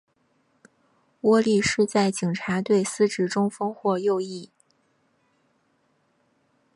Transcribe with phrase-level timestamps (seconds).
[1.21, 4.49] 窝利士在警察队司职中锋或右翼。